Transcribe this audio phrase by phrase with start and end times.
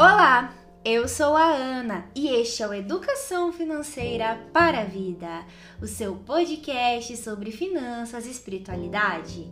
[0.00, 5.44] Olá, eu sou a Ana e este é o Educação Financeira para a Vida,
[5.82, 9.44] o seu podcast sobre finanças e espiritualidade.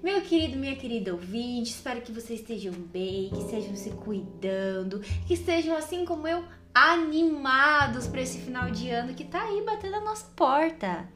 [0.00, 5.34] Meu querido, minha querida ouvinte, espero que vocês estejam bem, que estejam se cuidando, que
[5.34, 10.04] estejam assim como eu, animados para esse final de ano que tá aí batendo a
[10.04, 11.08] nossa porta.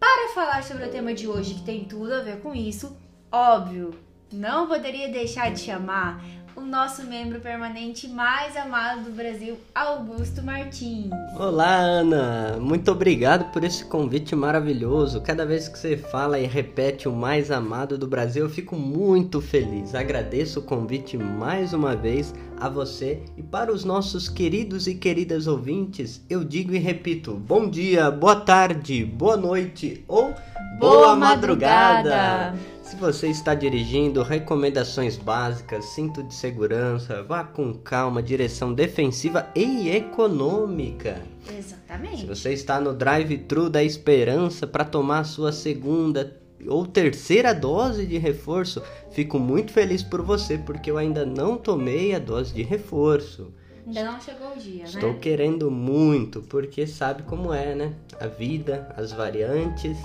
[0.00, 2.96] Para falar sobre o tema de hoje, que tem tudo a ver com isso,
[3.30, 3.94] óbvio,
[4.32, 6.24] não poderia deixar de chamar
[6.54, 11.10] o nosso membro permanente mais amado do Brasil, Augusto Martins.
[11.38, 12.58] Olá, Ana!
[12.60, 15.20] Muito obrigado por esse convite maravilhoso.
[15.20, 19.40] Cada vez que você fala e repete o mais amado do Brasil, eu fico muito
[19.40, 19.94] feliz.
[19.94, 25.46] Agradeço o convite mais uma vez a você e para os nossos queridos e queridas
[25.46, 30.34] ouvintes, eu digo e repito: bom dia, boa tarde, boa noite ou
[30.78, 32.10] boa, boa madrugada.
[32.10, 32.72] madrugada.
[32.92, 39.88] Se você está dirigindo, recomendações básicas, cinto de segurança, vá com calma, direção defensiva e
[39.88, 41.22] econômica.
[41.50, 42.18] Exatamente.
[42.18, 48.04] Se você está no drive-thru da esperança para tomar a sua segunda ou terceira dose
[48.04, 52.62] de reforço, fico muito feliz por você porque eu ainda não tomei a dose de
[52.62, 53.54] reforço.
[53.86, 55.18] Ainda não chegou o dia, Estou né?
[55.18, 57.94] querendo muito, porque sabe como é, né?
[58.20, 59.96] A vida, as variantes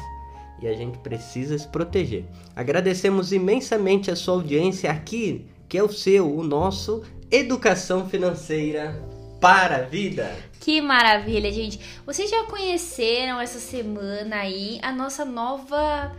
[0.62, 2.26] e a gente precisa se proteger.
[2.56, 9.00] Agradecemos imensamente a sua audiência aqui, que é o seu, o nosso Educação Financeira
[9.40, 10.36] para a Vida.
[10.60, 11.80] Que maravilha, gente!
[12.06, 16.16] Vocês já conheceram essa semana aí a nossa nova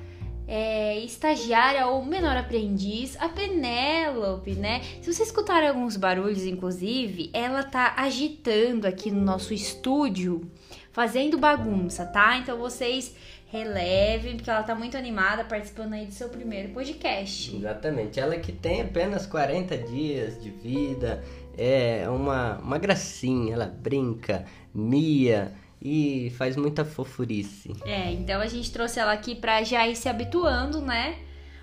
[0.48, 4.80] é, estagiária ou menor aprendiz, a Penélope, né?
[5.02, 10.50] Se você escutar alguns barulhos, inclusive, ela tá agitando aqui no nosso estúdio,
[10.90, 12.38] fazendo bagunça, tá?
[12.38, 13.14] Então vocês
[13.48, 17.56] relevem, porque ela tá muito animada participando aí do seu primeiro podcast.
[17.56, 18.20] Exatamente.
[18.20, 21.24] Ela que tem apenas 40 dias de vida,
[21.56, 24.44] é uma, uma gracinha, ela brinca,
[24.74, 27.74] mia e faz muita fofurice.
[27.84, 31.18] É, então a gente trouxe ela aqui pra já ir se habituando, né?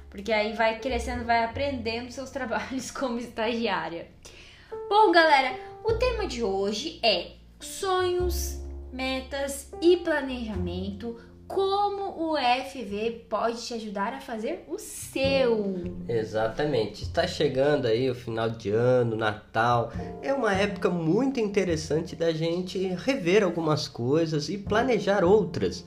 [0.09, 4.07] Porque aí vai crescendo, vai aprendendo seus trabalhos como estagiária.
[4.89, 8.59] Bom, galera, o tema de hoje é sonhos,
[8.91, 15.83] metas e planejamento como o FV pode te ajudar a fazer o seu.
[16.07, 17.03] Exatamente.
[17.03, 19.91] Está chegando aí o final de ano, Natal.
[20.21, 25.85] É uma época muito interessante da gente rever algumas coisas e planejar outras.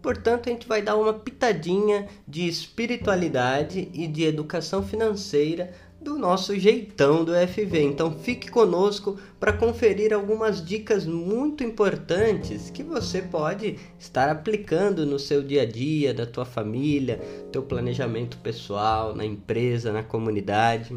[0.00, 6.58] Portanto, a gente vai dar uma pitadinha de espiritualidade e de educação financeira do nosso
[6.58, 7.82] jeitão do FV.
[7.82, 15.18] Então fique conosco para conferir algumas dicas muito importantes que você pode estar aplicando no
[15.18, 17.20] seu dia a dia, da tua família,
[17.52, 20.96] teu planejamento pessoal, na empresa, na comunidade.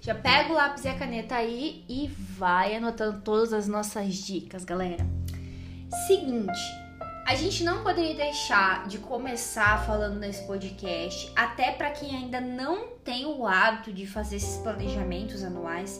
[0.00, 4.62] Já pega o lápis e a caneta aí e vai anotando todas as nossas dicas,
[4.62, 5.06] galera.
[6.06, 6.83] Seguinte,
[7.26, 12.88] a gente não poderia deixar de começar falando nesse podcast, até para quem ainda não
[13.02, 15.98] tem o hábito de fazer esses planejamentos anuais,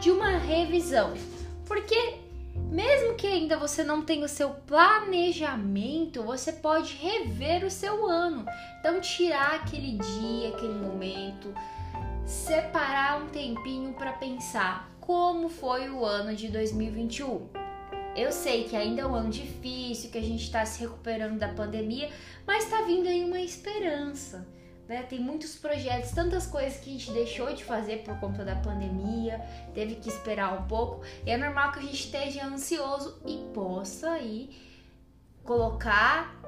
[0.00, 1.12] de uma revisão.
[1.66, 2.14] Porque
[2.70, 8.46] mesmo que ainda você não tenha o seu planejamento, você pode rever o seu ano.
[8.80, 11.54] Então tirar aquele dia, aquele momento,
[12.24, 17.61] separar um tempinho para pensar como foi o ano de 2021
[18.14, 21.48] eu sei que ainda é um ano difícil, que a gente está se recuperando da
[21.48, 22.10] pandemia,
[22.46, 24.46] mas está vindo aí uma esperança.
[24.88, 25.02] Né?
[25.04, 29.40] Tem muitos projetos, tantas coisas que a gente deixou de fazer por conta da pandemia,
[29.74, 31.02] teve que esperar um pouco.
[31.24, 34.50] E é normal que a gente esteja ansioso e possa aí
[35.44, 36.38] colocar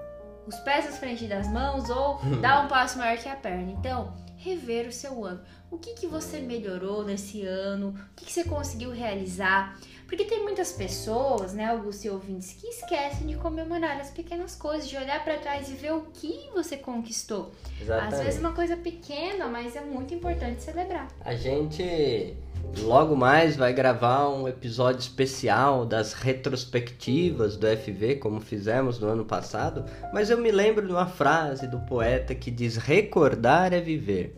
[0.46, 3.72] os pés à frente das mãos ou dar um passo maior que a perna.
[3.72, 5.40] Então, rever o seu ano.
[5.70, 7.94] O que, que você melhorou nesse ano?
[8.12, 9.78] O que, que você conseguiu realizar?
[10.06, 14.88] Porque tem muitas pessoas, né, Augusto e ouvintes, que esquecem de comemorar as pequenas coisas,
[14.88, 17.52] de olhar para trás e ver o que você conquistou.
[17.80, 18.14] Exatamente.
[18.14, 21.08] Às vezes uma coisa pequena, mas é muito importante celebrar.
[21.20, 22.36] A gente
[22.82, 29.24] logo mais vai gravar um episódio especial das retrospectivas do FV, como fizemos no ano
[29.24, 34.36] passado, mas eu me lembro de uma frase do poeta que diz: recordar é viver.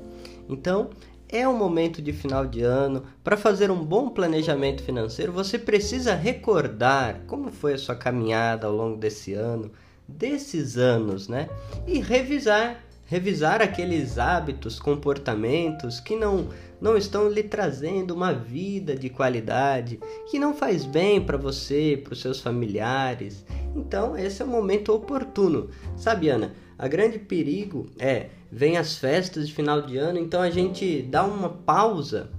[0.48, 0.90] Então,
[1.28, 3.02] é um momento de final de ano.
[3.22, 8.72] Para fazer um bom planejamento financeiro, você precisa recordar como foi a sua caminhada ao
[8.74, 9.70] longo desse ano,
[10.06, 11.48] desses anos, né?
[11.86, 16.48] E revisar, revisar aqueles hábitos, comportamentos que não
[16.80, 19.98] não estão lhe trazendo uma vida de qualidade,
[20.30, 23.44] que não faz bem para você, para os seus familiares.
[23.74, 25.70] Então, esse é o momento oportuno.
[25.96, 30.50] Sabe, Ana, a grande perigo é vem as festas de final de ano, então a
[30.50, 32.30] gente dá uma pausa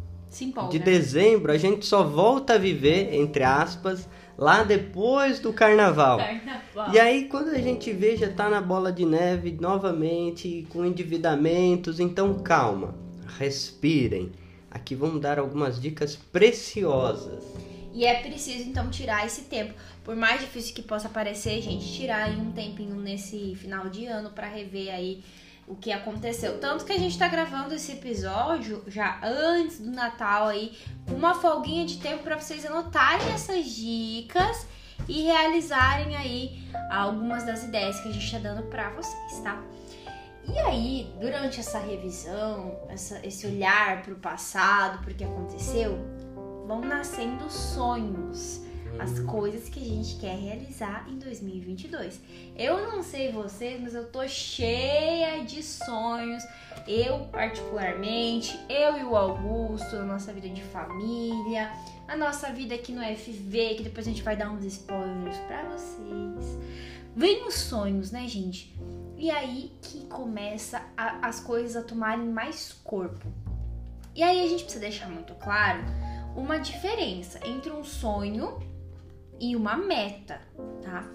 [0.42, 0.72] empolga.
[0.72, 4.08] de dezembro, a gente só volta a viver, entre aspas,
[4.38, 6.18] lá depois do carnaval.
[6.18, 6.94] Carnaval.
[6.94, 12.00] E aí, quando a gente vê, já tá na bola de neve novamente, com endividamentos.
[12.00, 12.96] Então, calma,
[13.38, 14.32] respirem.
[14.70, 17.44] Aqui vamos dar algumas dicas preciosas.
[17.94, 19.74] E é preciso então tirar esse tempo.
[20.04, 24.30] Por mais difícil que possa parecer, gente, tirar aí um tempinho nesse final de ano
[24.30, 25.24] pra rever aí
[25.68, 26.60] o que aconteceu.
[26.60, 30.78] Tanto que a gente tá gravando esse episódio já antes do Natal aí,
[31.08, 34.66] com uma folguinha de tempo pra vocês anotarem essas dicas
[35.08, 39.62] e realizarem aí algumas das ideias que a gente tá dando pra vocês, tá?
[40.50, 46.00] E aí, durante essa revisão, essa- esse olhar pro passado, pro que aconteceu,
[46.66, 48.62] vão nascendo sonhos,
[49.00, 52.20] as coisas que a gente quer realizar em 2022.
[52.56, 56.44] Eu não sei vocês, mas eu tô cheia de sonhos.
[56.88, 61.72] Eu, particularmente, eu e o Augusto, a nossa vida de família,
[62.08, 65.64] a nossa vida aqui no FV, que depois a gente vai dar uns spoilers pra
[65.70, 66.58] vocês.
[67.16, 68.76] Vem os sonhos, né, gente?
[69.18, 73.26] E aí que começa a- as coisas a tomarem mais corpo.
[74.16, 75.84] E aí a gente precisa deixar muito claro
[76.36, 78.60] uma diferença entre um sonho
[79.40, 80.42] e uma meta,
[80.82, 81.08] tá?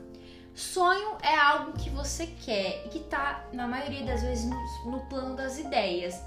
[0.54, 5.00] Sonho é algo que você quer e que tá, na maioria das vezes, no, no
[5.06, 6.20] plano das ideias.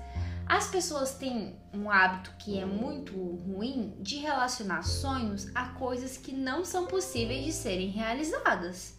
[0.48, 6.32] As pessoas têm um hábito que é muito ruim de relacionar sonhos a coisas que
[6.32, 8.95] não são possíveis de serem realizadas.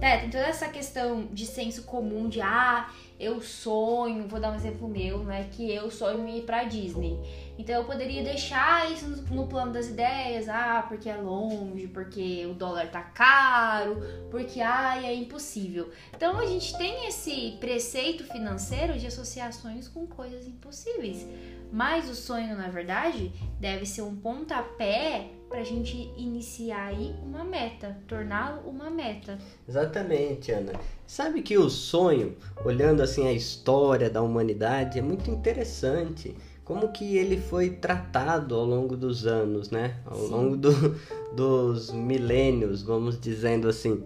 [0.00, 4.54] É, tem toda essa questão de senso comum de ah, eu sonho, vou dar um
[4.54, 5.48] exemplo meu, né?
[5.50, 7.18] Que eu sonho ir pra Disney.
[7.58, 12.46] Então eu poderia deixar isso no, no plano das ideias, ah, porque é longe, porque
[12.46, 15.90] o dólar tá caro, porque ai, é impossível.
[16.14, 21.26] Então a gente tem esse preceito financeiro de associações com coisas impossíveis.
[21.72, 27.96] Mas o sonho, na verdade, deve ser um pontapé pra gente iniciar aí uma meta,
[28.08, 29.38] torná-lo uma meta.
[29.68, 30.72] Exatamente, Ana.
[31.06, 36.34] Sabe que o sonho, olhando assim a história da humanidade, é muito interessante.
[36.64, 40.00] Como que ele foi tratado ao longo dos anos, né?
[40.04, 40.30] Ao Sim.
[40.30, 40.96] longo do-
[41.34, 44.02] dos milênios, vamos dizendo assim.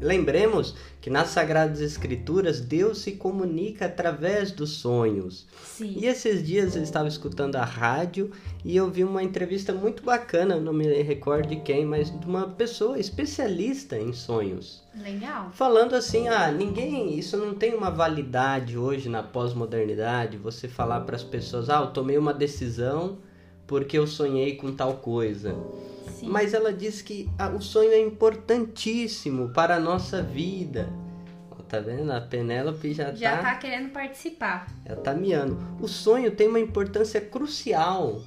[0.00, 5.46] Lembremos que nas Sagradas Escrituras Deus se comunica através dos sonhos.
[5.64, 5.94] Sim.
[5.96, 8.30] E esses dias eu estava escutando a rádio
[8.64, 12.48] e eu vi uma entrevista muito bacana, não me recordo de quem, mas de uma
[12.48, 14.82] pessoa especialista em sonhos.
[14.94, 15.50] Legal.
[15.52, 21.16] Falando assim, ah, ninguém, isso não tem uma validade hoje na pós-modernidade, você falar para
[21.16, 23.18] as pessoas, ah, eu tomei uma decisão
[23.66, 25.54] porque eu sonhei com tal coisa.
[26.10, 26.28] Sim.
[26.28, 30.88] Mas ela diz que ah, o sonho é importantíssimo para a nossa vida.
[31.68, 32.10] Tá vendo?
[32.10, 34.66] A Penélope já, Já tá querendo participar.
[34.84, 35.56] ela tá miando.
[35.80, 38.20] O sonho tem uma importância crucial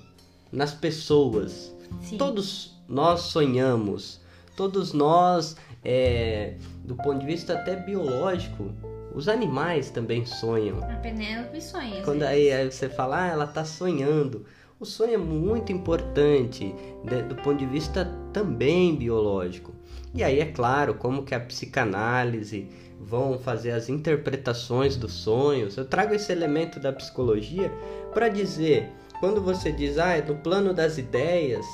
[0.50, 1.76] nas pessoas.
[2.04, 2.18] Sim.
[2.18, 4.22] Todos nós sonhamos.
[4.56, 8.72] Todos nós, é, do ponto de vista até biológico,
[9.14, 10.82] os animais também sonham.
[10.82, 12.02] A Penélope sonha.
[12.02, 14.46] Quando aí, aí você fala, ah, ela tá sonhando.
[14.84, 16.76] O sonho é muito importante
[17.06, 18.04] né, do ponto de vista
[18.34, 19.74] também biológico.
[20.14, 22.68] E aí é claro, como que a psicanálise
[23.00, 25.78] vão fazer as interpretações dos sonhos.
[25.78, 27.72] Eu trago esse elemento da psicologia
[28.14, 28.90] para dizer,
[29.22, 31.66] quando você diz, ah, é do plano das ideias,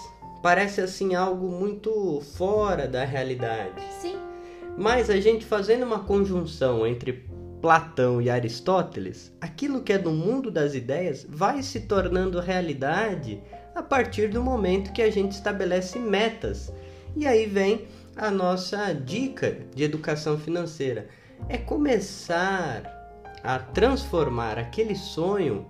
[0.43, 3.81] parece assim algo muito fora da realidade.
[3.99, 4.17] Sim.
[4.77, 7.27] Mas a gente fazendo uma conjunção entre
[7.61, 13.41] Platão e Aristóteles, aquilo que é do mundo das ideias vai se tornando realidade
[13.75, 16.71] a partir do momento que a gente estabelece metas.
[17.15, 21.07] E aí vem a nossa dica de educação financeira:
[21.47, 22.97] é começar
[23.43, 25.65] a transformar aquele sonho,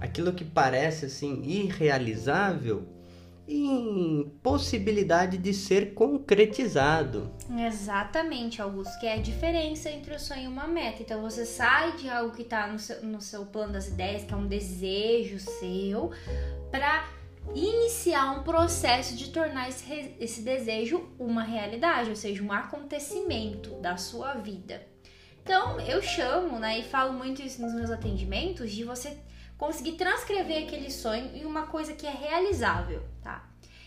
[0.00, 2.86] aquilo que parece assim irrealizável,
[3.50, 7.30] em possibilidade de ser concretizado.
[7.66, 11.02] Exatamente, Augusto, que é a diferença entre o sonho e uma meta.
[11.02, 14.32] Então você sai de algo que tá no seu, no seu plano das ideias, que
[14.32, 16.12] é um desejo seu,
[16.70, 17.08] para
[17.54, 23.96] iniciar um processo de tornar esse, esse desejo uma realidade, ou seja, um acontecimento da
[23.96, 24.86] sua vida.
[25.42, 29.16] Então eu chamo, né, e falo muito isso nos meus atendimentos, de você
[29.60, 33.44] conseguir transcrever aquele sonho em uma coisa que é realizável, tá?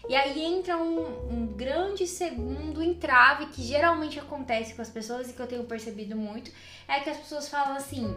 [0.08, 5.34] E aí entra um, um grande segundo entrave que geralmente acontece com as pessoas e
[5.34, 6.52] que eu tenho percebido muito,
[6.88, 8.16] é que as pessoas falam assim: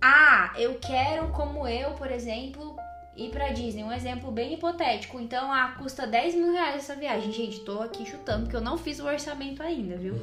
[0.00, 2.76] Ah, eu quero, como eu, por exemplo,
[3.16, 3.82] ir pra Disney.
[3.82, 5.18] Um exemplo bem hipotético.
[5.18, 7.32] Então, ah, custa 10 mil reais essa viagem.
[7.32, 10.14] Gente, tô aqui chutando, porque eu não fiz o orçamento ainda, viu?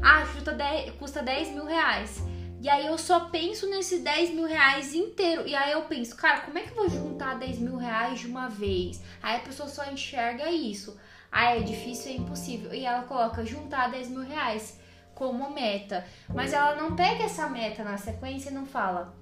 [0.00, 2.22] Ah, chuta 10, custa 10 mil reais.
[2.62, 5.44] E aí eu só penso nesses 10 mil reais inteiro.
[5.48, 8.28] E aí eu penso, cara, como é que eu vou juntar 10 mil reais de
[8.28, 9.02] uma vez?
[9.20, 10.96] Aí a pessoa só enxerga isso.
[11.32, 12.72] Ah, é difícil, é impossível.
[12.72, 14.78] E ela coloca juntar 10 mil reais
[15.12, 16.06] como meta.
[16.32, 19.12] Mas ela não pega essa meta na sequência e não fala.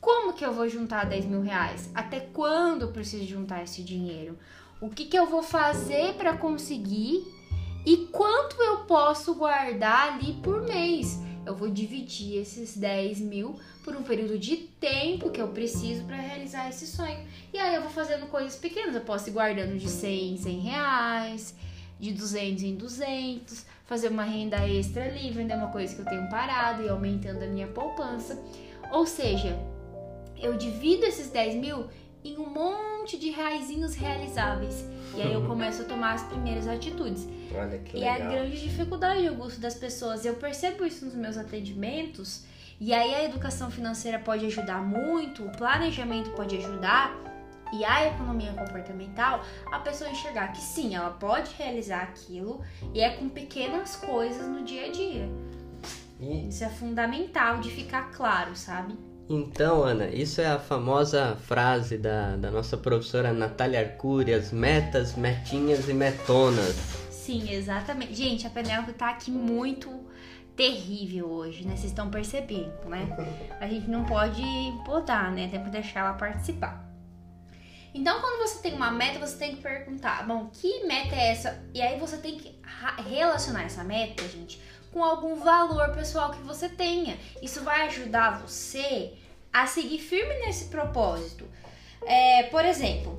[0.00, 1.88] Como que eu vou juntar 10 mil reais?
[1.94, 4.36] Até quando eu preciso juntar esse dinheiro?
[4.80, 7.32] O que, que eu vou fazer para conseguir?
[7.86, 11.24] E quanto eu posso guardar ali por mês?
[11.46, 16.16] Eu vou dividir esses 10 mil por um período de tempo que eu preciso para
[16.16, 17.24] realizar esse sonho.
[17.54, 18.96] E aí eu vou fazendo coisas pequenas.
[18.96, 21.54] Eu posso ir guardando de 100 em 100 reais,
[22.00, 26.28] de 200 em 200, fazer uma renda extra ali, vender uma coisa que eu tenho
[26.28, 28.36] parado e aumentando a minha poupança.
[28.90, 29.56] Ou seja,
[30.36, 31.86] eu divido esses 10 mil
[32.24, 34.84] em um monte de reaisinhos realizáveis.
[35.14, 37.26] E aí eu começo a tomar as primeiras atitudes.
[37.54, 38.16] Olha que E legal.
[38.16, 40.24] é a grande dificuldade, Augusto, das pessoas.
[40.24, 42.44] Eu percebo isso nos meus atendimentos.
[42.80, 47.14] E aí a educação financeira pode ajudar muito, o planejamento pode ajudar.
[47.72, 52.62] E a economia comportamental, a pessoa enxergar que sim, ela pode realizar aquilo
[52.94, 55.28] e é com pequenas coisas no dia a dia.
[56.20, 58.96] E Isso é fundamental de ficar claro, sabe?
[59.28, 65.16] Então, Ana, isso é a famosa frase da, da nossa professora Natália Arcuri, as metas,
[65.16, 66.76] metinhas e metonas.
[67.10, 68.14] Sim, exatamente.
[68.14, 69.90] Gente, a Penélope tá aqui muito
[70.54, 71.76] terrível hoje, né?
[71.76, 73.08] Vocês estão percebendo, né?
[73.60, 74.42] A gente não pode
[74.84, 75.48] botar, né?
[75.48, 76.86] Tem que deixar ela participar.
[77.92, 81.64] Então, quando você tem uma meta, você tem que perguntar, bom, que meta é essa?
[81.74, 82.54] E aí você tem que
[83.08, 84.60] relacionar essa meta, gente,
[84.96, 87.18] com algum valor pessoal que você tenha.
[87.42, 89.12] Isso vai ajudar você
[89.52, 91.46] a seguir firme nesse propósito.
[92.06, 93.18] É, por exemplo,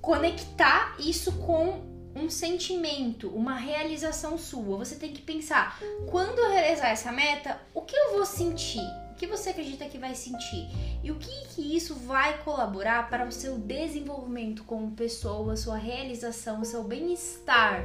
[0.00, 1.82] conectar isso com
[2.16, 4.78] um sentimento, uma realização sua.
[4.78, 5.78] Você tem que pensar,
[6.10, 8.80] quando eu realizar essa meta, o que eu vou sentir?
[9.10, 10.66] O que você acredita que vai sentir?
[11.04, 16.64] E o que, que isso vai colaborar para o seu desenvolvimento como pessoa, sua realização,
[16.64, 17.84] seu bem-estar?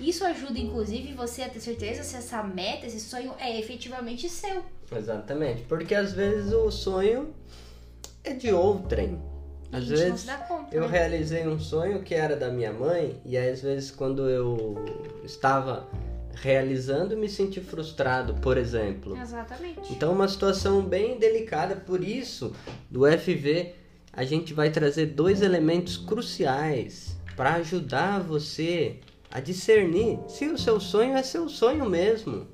[0.00, 4.62] Isso ajuda, inclusive, você a ter certeza se essa meta, esse sonho é efetivamente seu.
[4.94, 7.34] Exatamente, porque às vezes o sonho
[8.22, 9.20] é de outrem.
[9.72, 10.74] Às vezes conta.
[10.74, 10.88] eu né?
[10.88, 14.84] realizei um sonho que era da minha mãe e aí, às vezes quando eu
[15.24, 15.88] estava
[16.36, 19.16] realizando me senti frustrado, por exemplo.
[19.20, 19.92] Exatamente.
[19.92, 22.54] Então uma situação bem delicada, por isso
[22.88, 23.74] do FV
[24.12, 29.00] a gente vai trazer dois elementos cruciais para ajudar você
[29.34, 32.46] a discernir se o seu sonho é seu sonho mesmo.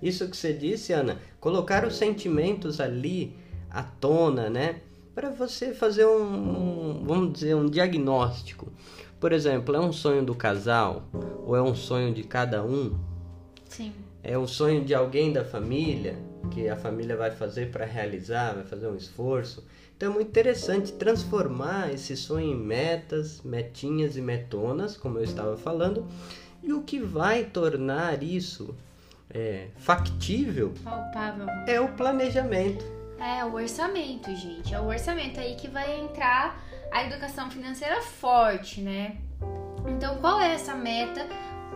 [0.00, 3.36] Isso que você disse, Ana, colocar os sentimentos ali
[3.68, 4.76] à tona, né?
[5.16, 8.72] Para você fazer um, um, vamos dizer, um diagnóstico.
[9.18, 11.08] Por exemplo, é um sonho do casal
[11.44, 12.96] ou é um sonho de cada um?
[13.68, 13.92] Sim.
[14.22, 16.16] É um sonho de alguém da família
[16.52, 19.66] que a família vai fazer para realizar, vai fazer um esforço.
[19.98, 25.56] Então é muito interessante transformar esse sonho em metas, metinhas e metonas, como eu estava
[25.56, 26.06] falando,
[26.62, 28.76] e o que vai tornar isso
[29.28, 31.46] é, factível Palpável.
[31.66, 32.84] é o planejamento.
[33.18, 34.72] É o orçamento, gente.
[34.72, 36.62] É o orçamento aí que vai entrar
[36.92, 39.16] a educação financeira forte, né?
[39.84, 41.26] Então, qual é essa meta?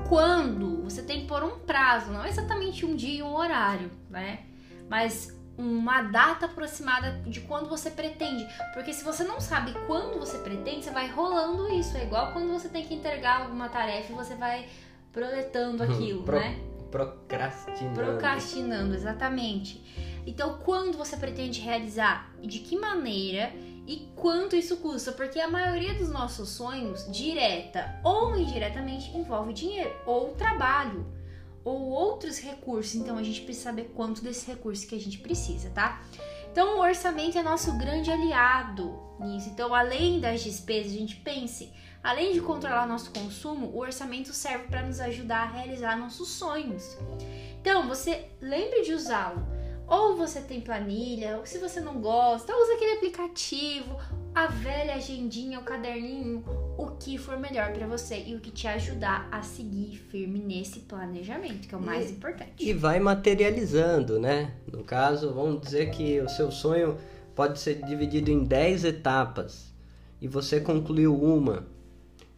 [0.09, 0.85] Quando?
[0.85, 4.45] Você tem que pôr um prazo, não exatamente um dia e um horário, né?
[4.89, 8.47] Mas uma data aproximada de quando você pretende.
[8.73, 11.97] Porque se você não sabe quando você pretende, você vai rolando isso.
[11.97, 14.67] É igual quando você tem que entregar alguma tarefa e você vai
[15.13, 16.59] proletando aquilo, Pro- né?
[16.91, 17.95] Procrastinando.
[17.95, 20.21] Procrastinando, exatamente.
[20.27, 23.53] Então, quando você pretende realizar, de que maneira
[23.87, 25.11] e quanto isso custa?
[25.13, 31.07] Porque a maioria dos nossos sonhos, direta ou indiretamente, envolve dinheiro ou trabalho
[32.23, 32.95] outros recursos.
[32.95, 36.03] Então, a gente precisa saber quanto desse recurso que a gente precisa, tá?
[36.51, 39.49] Então, o orçamento é nosso grande aliado nisso.
[39.49, 44.69] Então, além das despesas, a gente pense, além de controlar nosso consumo, o orçamento serve
[44.69, 46.97] para nos ajudar a realizar nossos sonhos.
[47.61, 49.45] Então, você lembre de usá-lo.
[49.89, 53.99] Ou você tem planilha, ou se você não gosta, usa aquele aplicativo,
[54.35, 56.43] a velha agendinha, o caderninho,
[56.79, 60.81] o que for melhor para você e o que te ajudar a seguir firme nesse
[60.81, 62.53] planejamento, que é o mais importante.
[62.59, 64.53] E vai materializando, né?
[64.71, 66.97] No caso, vamos dizer que o seu sonho
[67.35, 69.73] pode ser dividido em 10 etapas
[70.21, 71.67] e você concluiu uma.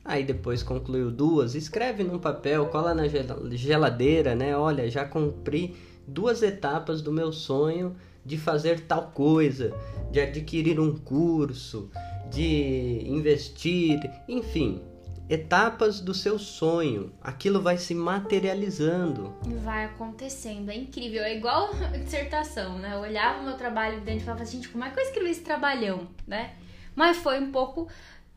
[0.05, 4.57] Aí depois concluiu duas, escreve num papel, cola na gel- geladeira, né?
[4.57, 5.75] Olha, já cumpri
[6.07, 9.73] duas etapas do meu sonho de fazer tal coisa,
[10.11, 11.91] de adquirir um curso,
[12.31, 14.83] de investir, enfim.
[15.29, 17.13] etapas do seu sonho.
[17.23, 19.35] Aquilo vai se materializando.
[19.63, 20.71] Vai acontecendo.
[20.71, 21.23] É incrível.
[21.23, 21.71] É igual
[22.05, 22.95] dissertação, né?
[22.95, 25.41] Eu olhava o meu trabalho dentro e falava, gente, como é que eu escrevi esse
[25.41, 26.55] trabalhão, né?
[26.95, 27.89] Mas foi um pouco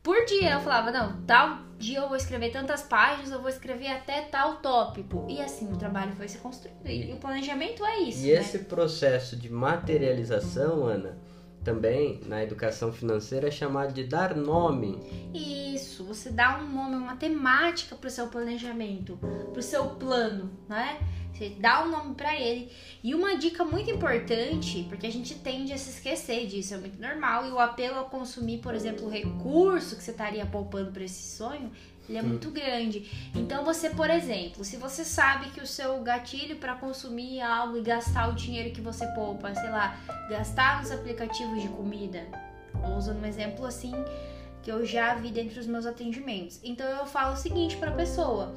[0.02, 0.52] por dia.
[0.52, 4.56] Eu falava, não, tal dia eu vou escrever tantas páginas, eu vou escrever até tal
[4.56, 5.26] tópico.
[5.28, 6.86] E assim, o trabalho foi se construindo.
[6.86, 8.24] E o planejamento é isso.
[8.24, 8.40] E né?
[8.40, 11.16] esse processo de materialização, Ana,
[11.68, 14.98] também na educação financeira é chamado de dar nome.
[15.34, 19.18] Isso, você dá um nome, uma temática para o seu planejamento,
[19.52, 20.98] para o seu plano, né?
[21.30, 22.72] Você dá um nome para ele.
[23.04, 26.98] E uma dica muito importante, porque a gente tende a se esquecer disso, é muito
[26.98, 27.46] normal.
[27.46, 31.36] E o apelo a consumir, por exemplo, o recurso que você estaria poupando para esse
[31.36, 31.70] sonho,
[32.08, 32.26] ele é hum.
[32.26, 33.10] muito grande.
[33.34, 37.82] Então você, por exemplo, se você sabe que o seu gatilho para consumir algo e
[37.82, 39.98] gastar o dinheiro que você poupa, sei lá,
[40.30, 42.26] gastar nos aplicativos de comida,
[42.96, 43.92] usando um exemplo assim
[44.62, 46.60] que eu já vi dentro dos meus atendimentos.
[46.64, 48.54] Então eu falo o seguinte para a pessoa: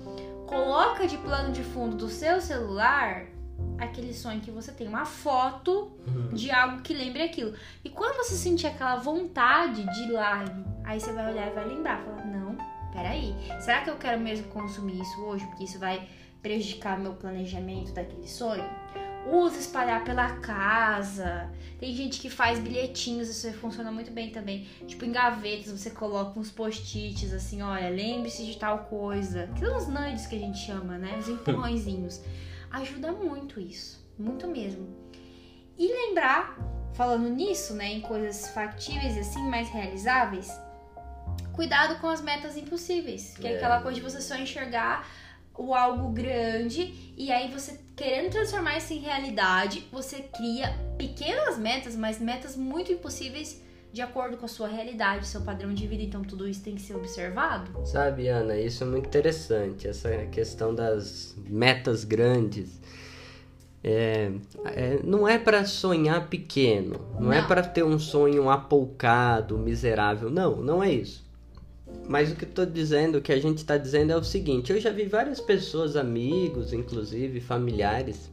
[0.48, 3.28] coloca de plano de fundo do seu celular
[3.78, 6.30] aquele sonho que você tem uma foto uhum.
[6.34, 7.54] de algo que lembre aquilo.
[7.84, 10.46] E quando você sentir aquela vontade de ir lá,
[10.84, 12.41] aí você vai olhar e vai lembrar, falar, não,
[12.92, 15.46] peraí, será que eu quero mesmo consumir isso hoje?
[15.48, 16.08] Porque isso vai
[16.42, 18.64] prejudicar meu planejamento daquele sonho?
[19.26, 21.50] usa espalhar pela casa.
[21.80, 24.68] Tem gente que faz bilhetinhos, isso funciona muito bem também.
[24.88, 29.48] Tipo, em gavetas você coloca uns post-its assim, olha, lembre-se de tal coisa.
[29.54, 31.18] Que são os nudges que a gente chama, né?
[31.18, 32.22] Os empurrõezinhos.
[32.72, 34.88] Ajuda muito isso, muito mesmo.
[35.78, 36.58] E lembrar,
[36.94, 40.50] falando nisso, né, em coisas factíveis e assim, mais realizáveis,
[41.62, 45.08] cuidado com as metas impossíveis, que é, é aquela coisa de você só enxergar
[45.56, 51.96] o algo grande e aí você querendo transformar isso em realidade, você cria pequenas metas,
[51.96, 53.62] mas metas muito impossíveis
[53.94, 56.82] de acordo com a sua realidade, seu padrão de vida, então tudo isso tem que
[56.82, 57.86] ser observado.
[57.86, 62.82] Sabe, Ana, isso é muito interessante, essa questão das metas grandes.
[63.84, 64.32] É,
[64.66, 67.44] é, não é para sonhar pequeno, não, é não.
[67.44, 70.32] é para ter um sonho apoucado, miserável.
[70.32, 71.30] Não, não é isso.
[72.08, 74.72] Mas o que eu tô dizendo, o que a gente está dizendo é o seguinte:
[74.72, 78.30] eu já vi várias pessoas, amigos, inclusive familiares,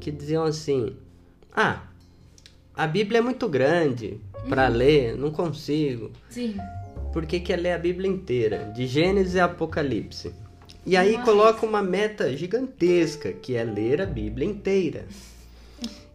[0.00, 0.96] que diziam assim:
[1.52, 1.84] Ah,
[2.74, 4.76] a Bíblia é muito grande para uhum.
[4.76, 6.10] ler, não consigo.
[6.28, 6.56] Sim.
[7.12, 10.32] Por que quer ler a Bíblia inteira, de Gênesis e Apocalipse?
[10.84, 11.24] E aí Nossa.
[11.24, 15.06] coloca uma meta gigantesca, que é ler a Bíblia inteira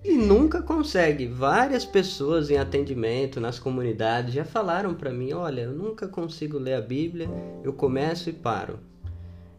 [0.04, 1.28] e nunca consegue.
[1.28, 6.74] Várias pessoas em atendimento nas comunidades já falaram para mim: olha, eu nunca consigo ler
[6.74, 7.30] a Bíblia,
[7.64, 8.80] eu começo e paro.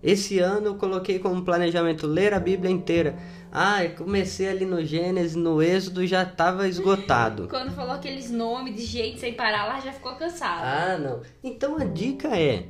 [0.02, 3.16] Esse ano eu coloquei como planejamento ler a Bíblia inteira.
[3.50, 7.48] Ah, eu comecei ali no Gênesis, no Êxodo já estava esgotado.
[7.48, 10.62] Quando falou aqueles nomes de jeito sem parar lá, já ficou cansado.
[10.62, 11.22] Ah, não.
[11.42, 12.66] Então a dica é: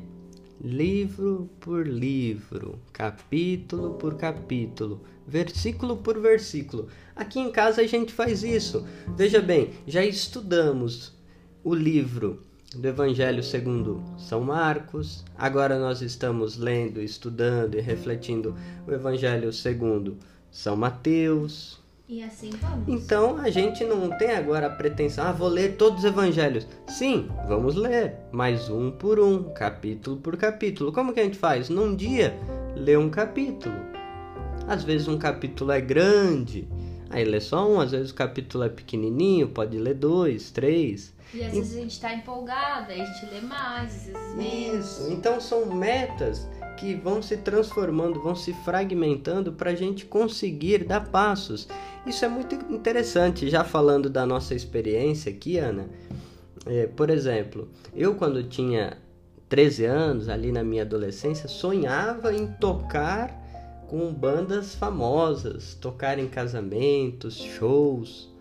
[0.60, 6.88] livro por livro, capítulo por capítulo, versículo por versículo.
[7.16, 8.86] Aqui em casa a gente faz isso.
[9.16, 11.12] Veja bem, já estudamos
[11.62, 12.42] o livro
[12.74, 15.24] do Evangelho segundo São Marcos.
[15.38, 20.16] Agora nós estamos lendo, estudando e refletindo o Evangelho segundo
[20.50, 21.78] São Mateus.
[22.06, 22.86] E assim vamos.
[22.86, 26.66] Então a gente não tem agora a pretensão, ah, vou ler todos os evangelhos.
[26.86, 30.92] Sim, vamos ler, mas um por um, capítulo por capítulo.
[30.92, 31.70] Como que a gente faz?
[31.70, 32.38] Num dia,
[32.76, 33.74] lê um capítulo.
[34.66, 36.68] Às vezes um capítulo é grande,
[37.14, 41.14] Aí lê só um, às vezes o capítulo é pequenininho, pode ler dois, três.
[41.32, 41.60] E às e...
[41.60, 44.84] vezes a gente tá empolgada, aí a gente lê mais, às vezes menos.
[44.84, 50.82] Isso, então são metas que vão se transformando, vão se fragmentando para a gente conseguir
[50.82, 51.68] dar passos.
[52.04, 55.88] Isso é muito interessante, já falando da nossa experiência aqui, Ana.
[56.66, 58.98] É, por exemplo, eu quando tinha
[59.48, 63.43] 13 anos, ali na minha adolescência, sonhava em tocar
[63.88, 68.32] com bandas famosas, tocar em casamentos, shows.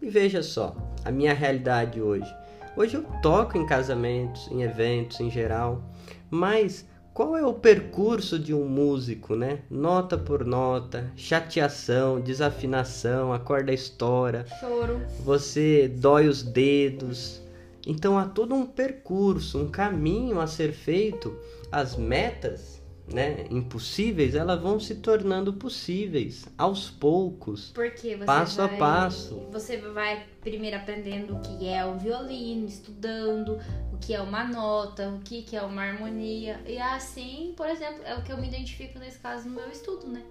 [0.00, 0.74] E veja só,
[1.04, 2.32] a minha realidade hoje.
[2.76, 5.82] Hoje eu toco em casamentos, em eventos em geral,
[6.30, 9.58] mas qual é o percurso de um músico, né?
[9.68, 15.02] Nota por nota, chateação, desafinação, a corda estoura, choro.
[15.24, 17.42] Você dói os dedos.
[17.86, 21.36] Então há todo um percurso, um caminho a ser feito.
[21.70, 22.79] As metas
[23.12, 29.46] né, impossíveis, elas vão se tornando possíveis aos poucos, Porque passo vai, a passo.
[29.50, 33.58] Você vai primeiro aprendendo o que é o violino, estudando
[33.92, 36.60] o que é uma nota, o que é uma harmonia.
[36.66, 40.06] E assim, por exemplo, é o que eu me identifico nesse caso no meu estudo,
[40.06, 40.22] né?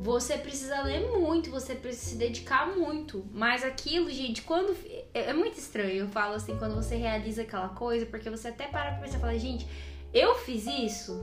[0.00, 3.24] Você precisa ler muito, você precisa se dedicar muito.
[3.32, 4.76] Mas aquilo, gente, quando.
[5.14, 8.66] É, é muito estranho, eu falo assim, quando você realiza aquela coisa, porque você até
[8.66, 9.66] para pra pensar e fala, gente
[10.12, 11.18] Eu fiz isso,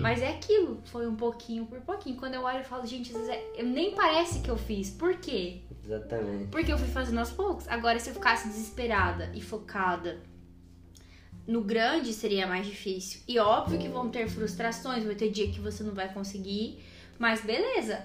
[0.00, 2.16] mas é aquilo, foi um pouquinho por pouquinho.
[2.16, 4.90] Quando eu olho, eu falo, gente, é- eu- nem parece que eu fiz.
[4.90, 5.60] Por quê?
[5.84, 6.46] Exatamente.
[6.50, 7.66] Porque eu fui fazendo aos poucos.
[7.68, 10.18] Agora, se eu ficasse desesperada e focada
[11.46, 13.20] no grande, seria mais difícil.
[13.28, 16.82] E óbvio que vão ter frustrações, vai ter dia que você não vai conseguir.
[17.18, 18.04] Mas beleza.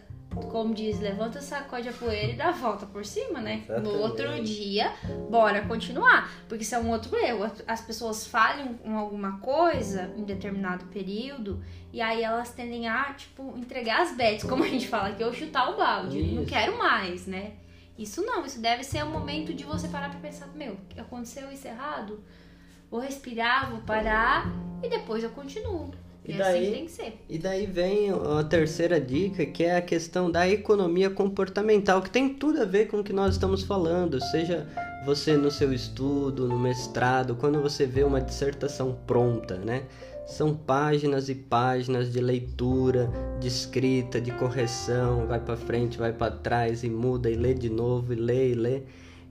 [0.49, 3.63] Como diz, levanta, sacode a poeira e dá a volta por cima, né?
[3.67, 3.97] No Exatamente.
[3.97, 4.93] outro dia,
[5.29, 6.31] bora continuar.
[6.47, 7.51] Porque isso é um outro erro.
[7.67, 13.53] As pessoas falham em alguma coisa em determinado período e aí elas tendem a, tipo,
[13.57, 16.21] entregar as bets, como a gente fala aqui, ou chutar o balde.
[16.21, 16.51] Não Isso.
[16.51, 17.53] quero mais, né?
[17.97, 21.67] Isso não, isso deve ser um momento de você parar pra pensar, meu, aconteceu isso
[21.67, 22.23] errado?
[22.89, 24.45] Vou respirar, vou parar
[24.81, 25.91] e depois eu continuo.
[26.23, 27.13] E E, daí- assim tem que ser.
[27.27, 32.33] E daí vem a terceira dica, que é a questão da economia comportamental, que tem
[32.33, 34.67] tudo a ver com o que nós estamos falando, seja
[35.03, 39.83] você no seu estudo, no mestrado, quando você vê uma dissertação pronta, né?
[40.27, 46.31] São páginas e páginas de leitura, de escrita, de correção, vai para frente, vai para
[46.31, 48.83] trás e muda e lê de novo e lê e lê.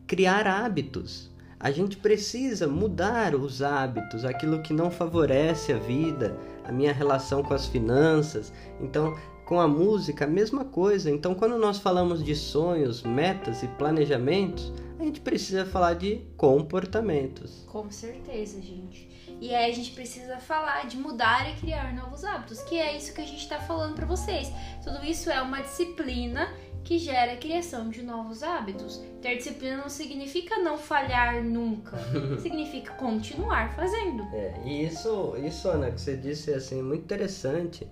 [0.09, 1.31] Criar hábitos.
[1.59, 6.35] A gente precisa mudar os hábitos, aquilo que não favorece a vida,
[6.71, 8.53] a minha relação com as finanças.
[8.81, 11.11] Então, com a música, a mesma coisa.
[11.11, 17.65] Então, quando nós falamos de sonhos, metas e planejamentos, a gente precisa falar de comportamentos.
[17.67, 19.11] Com certeza, gente.
[19.41, 23.13] E aí a gente precisa falar de mudar e criar novos hábitos, que é isso
[23.13, 24.53] que a gente tá falando pra vocês.
[24.85, 26.49] Tudo isso é uma disciplina
[26.85, 29.01] que gera a criação de novos hábitos.
[29.21, 31.97] Ter disciplina não significa não falhar nunca.
[32.41, 34.23] significa continuar fazendo.
[34.33, 37.87] É, e isso, isso, Ana, que você disse é assim, muito interessante,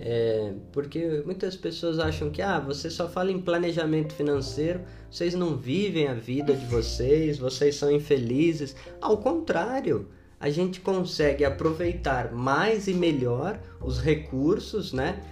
[0.00, 5.56] é, porque muitas pessoas acham que ah, você só fala em planejamento financeiro, vocês não
[5.56, 8.74] vivem a vida de vocês, vocês são infelizes.
[9.00, 10.08] Ao contrário,
[10.40, 15.22] a gente consegue aproveitar mais e melhor os recursos, né?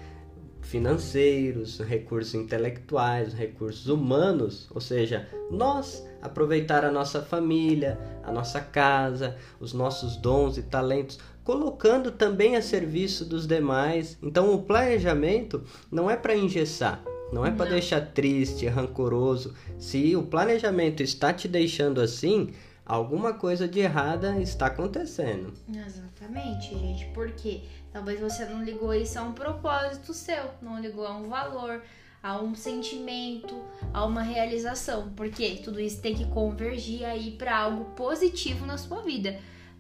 [0.69, 9.37] Financeiros, recursos intelectuais, recursos humanos, ou seja, nós aproveitar a nossa família, a nossa casa,
[9.59, 14.19] os nossos dons e talentos, colocando também a serviço dos demais.
[14.23, 17.03] Então, o planejamento não é para engessar,
[17.33, 19.55] não é para deixar triste, rancoroso.
[19.79, 22.51] Se o planejamento está te deixando assim,
[22.85, 25.55] alguma coisa de errada está acontecendo.
[25.67, 27.07] Exatamente, gente.
[27.15, 31.83] Porque talvez você não ligou isso a um propósito seu, não ligou a um valor,
[32.23, 35.13] a um sentimento, a uma realização.
[35.15, 39.39] Porque tudo isso tem que convergir aí para algo positivo na sua vida.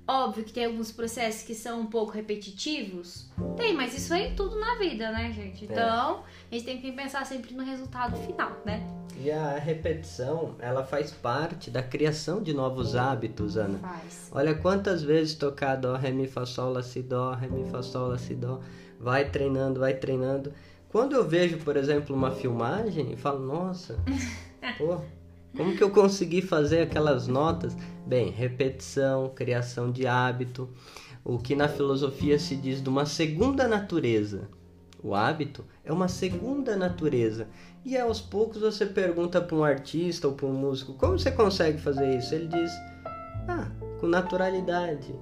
[0.09, 3.27] Óbvio que tem alguns processos que são um pouco repetitivos.
[3.59, 5.66] Tem, mas isso é em tudo na vida, né, gente?
[5.66, 8.83] Então, a gente tem que pensar sempre no resultado final, né?
[9.21, 13.79] E a repetição, ela faz parte da criação de novos hábitos, Ana.
[13.81, 14.31] Faz.
[14.33, 17.83] Olha quantas vezes tocar dó, ré, mi, fá, sol, lá, si, dó, ré, mi, fá,
[17.83, 18.61] sol, lá, si, dó.
[18.99, 20.55] Vai treinando, vai treinando.
[20.88, 23.99] Quando eu vejo, por exemplo, uma filmagem, eu falo, nossa,
[24.79, 25.03] pô,
[25.59, 27.77] como que eu consegui fazer aquelas notas?
[28.07, 30.68] Bem, repetição, criação de hábito,
[31.23, 34.49] o que na filosofia se diz de uma segunda natureza.
[35.03, 37.47] O hábito é uma segunda natureza.
[37.85, 41.79] E aos poucos você pergunta para um artista ou para um músico, como você consegue
[41.79, 42.35] fazer isso?
[42.35, 42.73] Ele diz,
[43.49, 43.68] ah,
[44.01, 45.14] com naturalidade.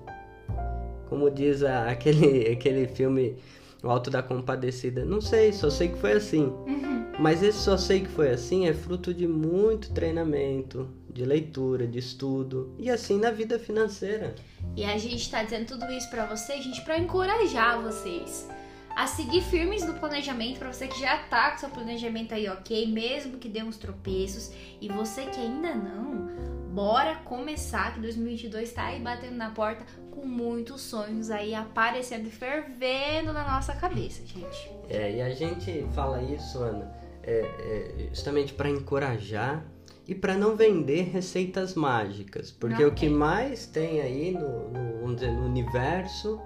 [1.09, 3.37] Como diz a- aquele, aquele filme
[3.83, 5.05] O Alto da Compadecida.
[5.05, 6.53] Não sei, só sei que foi assim.
[7.19, 11.99] Mas esse só sei que foi assim é fruto de muito treinamento, de leitura, de
[11.99, 14.35] estudo e assim na vida financeira.
[14.77, 18.47] E a gente tá dizendo tudo isso pra vocês, gente, pra encorajar vocês
[18.95, 22.87] a seguir firmes no planejamento, pra você que já tá com seu planejamento aí ok,
[22.91, 24.51] mesmo que dê uns tropeços,
[24.81, 26.31] e você que ainda não,
[26.73, 32.31] bora começar, que 2022 tá aí batendo na porta com muitos sonhos aí aparecendo e
[32.31, 34.71] fervendo na nossa cabeça, gente.
[34.89, 36.96] É, e a gente fala isso, Ana,
[37.27, 39.67] é, é, justamente para encorajar
[40.07, 43.11] e para não vender receitas mágicas, porque Não o que tem.
[43.11, 46.41] mais tem aí no, no, vamos dizer, no universo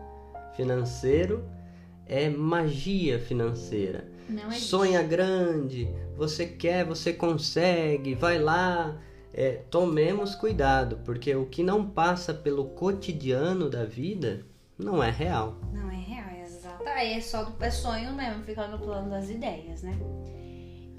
[0.56, 1.44] financeiro
[2.06, 4.08] é magia financeira.
[4.28, 8.98] É Sonha grande, você quer, você consegue, vai lá.
[9.32, 14.44] É, tomemos cuidado, porque o que não passa pelo cotidiano da vida
[14.76, 15.60] não é real.
[15.72, 16.82] Não é real, é exato.
[16.88, 19.96] É só do é sonho mesmo, ficar no plano das ideias, né?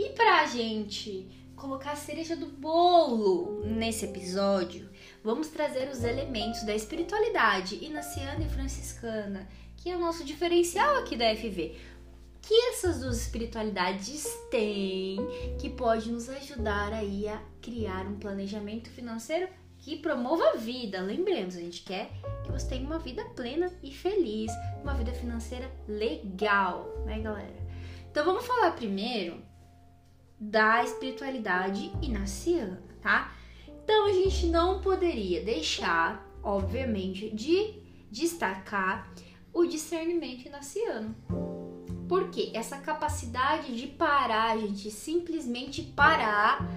[0.01, 4.89] E pra gente colocar a cereja do bolo nesse episódio,
[5.23, 11.15] vamos trazer os elementos da espiritualidade inaciana e franciscana, que é o nosso diferencial aqui
[11.15, 11.77] da FV.
[12.41, 15.19] Que essas duas espiritualidades têm
[15.59, 20.99] que pode nos ajudar aí a criar um planejamento financeiro que promova a vida.
[20.99, 22.09] Lembremos, a gente quer
[22.43, 27.61] que você tenha uma vida plena e feliz, uma vida financeira legal, né, galera?
[28.09, 29.50] Então vamos falar primeiro
[30.41, 33.31] da espiritualidade inaciana, tá?
[33.67, 37.75] Então a gente não poderia deixar, obviamente, de
[38.09, 39.07] destacar
[39.53, 41.15] o discernimento inaciano.
[42.09, 42.51] Por quê?
[42.55, 46.67] Essa capacidade de parar, gente, simplesmente parar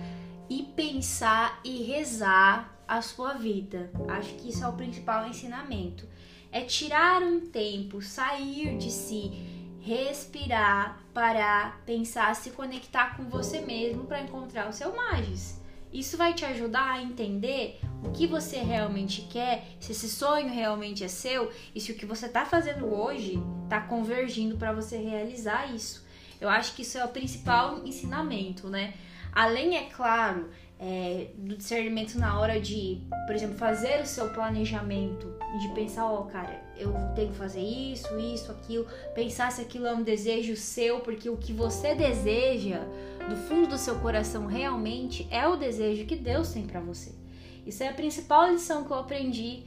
[0.51, 3.91] e pensar e rezar a sua vida.
[4.09, 6.07] Acho que isso é o principal ensinamento.
[6.53, 9.33] É tirar um tempo, sair de si,
[9.81, 15.63] respirar, parar, pensar, se conectar com você mesmo para encontrar o seu Magis.
[15.93, 21.05] Isso vai te ajudar a entender o que você realmente quer, se esse sonho realmente
[21.05, 25.73] é seu e se o que você está fazendo hoje está convergindo para você realizar
[25.73, 26.05] isso.
[26.41, 28.95] Eu acho que isso é o principal ensinamento, né?
[29.33, 30.51] Além, é claro,
[30.87, 36.21] é, do discernimento na hora de, por exemplo, fazer o seu planejamento, de pensar, ó,
[36.21, 40.55] oh, cara, eu tenho que fazer isso, isso, aquilo, pensar se aquilo é um desejo
[40.57, 42.81] seu, porque o que você deseja
[43.31, 47.13] do fundo do seu coração realmente é o desejo que Deus tem para você.
[47.67, 49.63] Isso é a principal lição que eu aprendi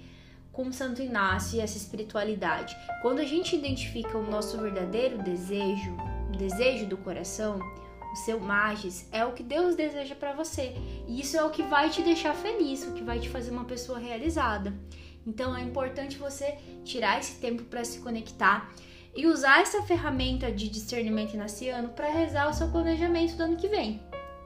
[0.52, 2.78] com Santo Inácio e essa espiritualidade.
[3.02, 5.98] Quando a gente identifica o nosso verdadeiro desejo,
[6.32, 7.60] o desejo do coração,
[8.18, 10.76] seu magis, é o que Deus deseja para você.
[11.08, 13.66] E isso é o que vai te deixar feliz, o que vai te fazer uma
[13.66, 14.74] pessoa realizada.
[15.26, 18.72] Então é importante você tirar esse tempo para se conectar
[19.16, 23.68] e usar essa ferramenta de discernimento inaciano para rezar o seu planejamento do ano que
[23.68, 24.00] vem.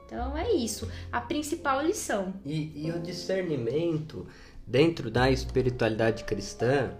[0.06, 2.34] Então é isso, a principal lição.
[2.44, 4.26] E, e o discernimento
[4.66, 6.90] dentro da espiritualidade cristã,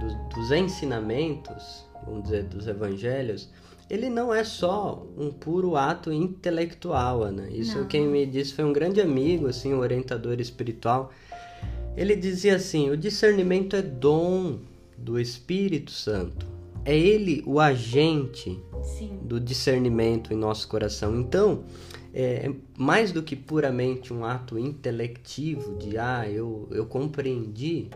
[0.00, 3.50] do, dos ensinamentos, vamos dizer, dos evangelhos,
[3.88, 7.48] ele não é só um puro ato intelectual, Ana.
[7.48, 7.86] Isso não.
[7.86, 11.12] quem me disse foi um grande amigo, assim, um orientador espiritual.
[11.96, 14.58] Ele dizia assim: o discernimento é dom
[14.96, 16.46] do Espírito Santo.
[16.84, 19.18] É ele o agente Sim.
[19.22, 21.18] do discernimento em nosso coração.
[21.18, 21.64] Então,
[22.12, 27.88] é mais do que puramente um ato intelectivo de ah, eu, eu compreendi,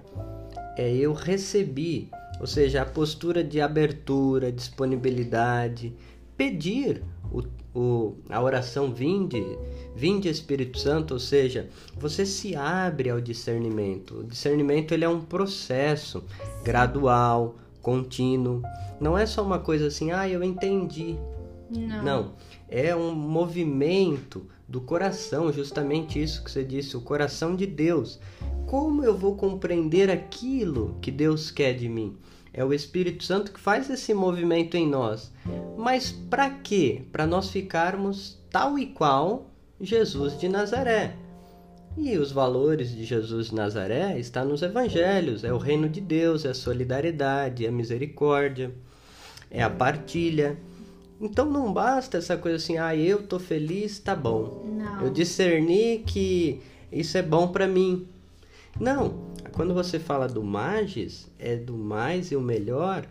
[0.77, 5.95] é eu recebi ou seja, a postura de abertura, disponibilidade,
[6.37, 7.43] pedir o,
[7.79, 9.43] o, a oração vinde,
[9.95, 14.21] vinde Espírito Santo, ou seja, você se abre ao discernimento.
[14.21, 16.25] O discernimento ele é um processo
[16.65, 18.63] gradual, contínuo.
[19.01, 21.17] Não é só uma coisa assim, ah, eu entendi.
[21.71, 22.03] Não.
[22.03, 22.33] Não.
[22.69, 28.21] É um movimento do coração, justamente isso que você disse, o coração de Deus.
[28.67, 32.17] Como eu vou compreender aquilo que Deus quer de mim?
[32.53, 35.33] É o Espírito Santo que faz esse movimento em nós.
[35.77, 37.03] Mas para quê?
[37.13, 39.47] Para nós ficarmos tal e qual
[39.81, 41.15] Jesus de Nazaré.
[41.97, 46.45] E os valores de Jesus de Nazaré estão nos evangelhos, é o reino de Deus,
[46.45, 48.73] é a solidariedade, é a misericórdia,
[49.51, 50.57] é a partilha.
[51.21, 54.65] Então não basta essa coisa assim, ah, eu tô feliz, tá bom.
[54.65, 55.07] Não.
[55.07, 56.61] Eu discerni que
[56.93, 58.07] isso é bom para mim.
[58.79, 59.28] Não,
[59.59, 63.05] quando você fala do magis, é do mais e o melhor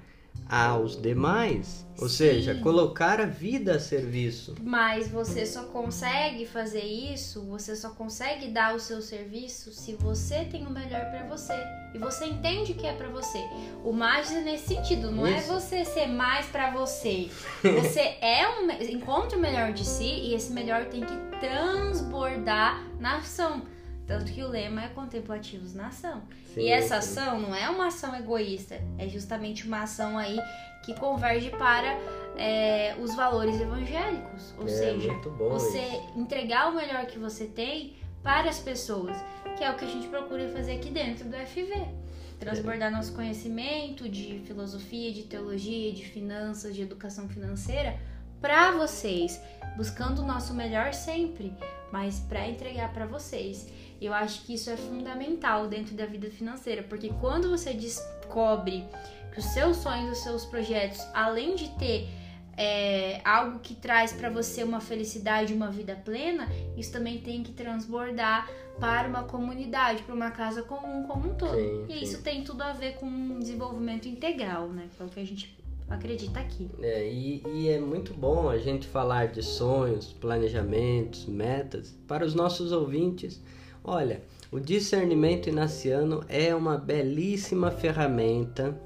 [0.50, 1.86] aos demais.
[2.00, 2.16] Ou Sim.
[2.16, 4.56] seja, colocar a vida a serviço.
[4.62, 10.46] Mas você só consegue fazer isso, você só consegue dar o seu serviço se você
[10.46, 11.54] tem o melhor para você.
[11.94, 13.44] E você entende que é para você.
[13.84, 15.52] O magis é nesse sentido, não é isso.
[15.52, 17.30] é você ser mais para você.
[17.62, 23.18] Você é um encontra o melhor de si e esse melhor tem que transbordar na
[23.18, 23.64] ação.
[24.08, 26.24] Tanto que o lema é contemplativos na ação.
[26.54, 27.20] Sim, e essa sim.
[27.20, 30.40] ação não é uma ação egoísta, é justamente uma ação aí
[30.84, 32.00] que converge para
[32.38, 34.54] é, os valores evangélicos.
[34.58, 35.14] Ou é, seja,
[35.50, 36.14] você isso.
[36.16, 39.18] entregar o melhor que você tem para as pessoas,
[39.58, 42.08] que é o que a gente procura fazer aqui dentro do FV.
[42.40, 42.92] Transbordar é.
[42.92, 48.00] nosso conhecimento de filosofia, de teologia, de finanças, de educação financeira
[48.40, 49.42] para vocês,
[49.76, 51.52] buscando o nosso melhor sempre,
[51.92, 53.68] mas para entregar para vocês.
[54.00, 58.86] Eu acho que isso é fundamental dentro da vida financeira, porque quando você descobre
[59.34, 62.08] que os seus sonhos, os seus projetos, além de ter
[62.58, 67.52] é, algo que traz para você uma felicidade, uma vida plena, isso também tem que
[67.52, 71.56] transbordar para uma comunidade, para uma casa comum como um todo.
[71.56, 72.04] Sim, e sim.
[72.04, 74.88] isso tem tudo a ver com um desenvolvimento integral, né?
[74.96, 75.58] Que é o que a gente
[75.90, 76.70] acredita aqui.
[76.82, 82.34] É, e, e é muito bom a gente falar de sonhos, planejamentos, metas para os
[82.34, 83.42] nossos ouvintes
[83.90, 84.22] Olha,
[84.52, 88.78] o discernimento inaciano é uma belíssima ferramenta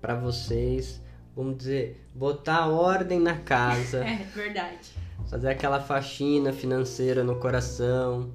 [0.00, 1.00] para vocês,
[1.36, 4.02] vamos dizer, botar ordem na casa.
[4.04, 4.90] É verdade.
[5.30, 8.32] Fazer aquela faxina financeira no coração,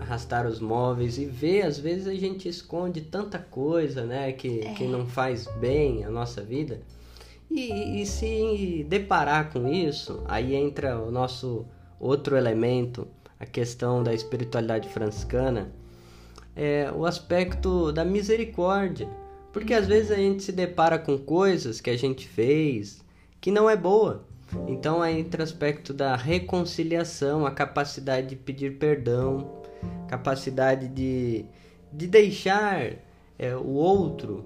[0.00, 4.74] arrastar os móveis e ver, às vezes a gente esconde tanta coisa, né, que, é.
[4.74, 6.80] que não faz bem a nossa vida.
[7.48, 11.64] E, e se deparar com isso, aí entra o nosso
[12.00, 13.06] outro elemento,
[13.38, 15.70] a questão da espiritualidade franciscana,
[16.54, 19.08] é o aspecto da misericórdia.
[19.52, 23.04] Porque às vezes a gente se depara com coisas que a gente fez
[23.40, 24.24] que não é boa.
[24.66, 29.62] Então aí entra o aspecto da reconciliação, a capacidade de pedir perdão,
[30.08, 31.44] capacidade de,
[31.92, 32.92] de deixar
[33.38, 34.44] é, o outro